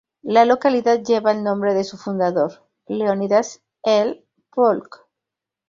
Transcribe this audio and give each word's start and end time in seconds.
La 0.23 0.45
localidad 0.45 0.99
lleva 1.03 1.31
el 1.31 1.43
nombre 1.43 1.75
de 1.75 1.83
su 1.83 1.95
fundador, 1.95 2.65
Leonidas 2.87 3.61
L. 3.83 4.25
Polk. 4.49 5.05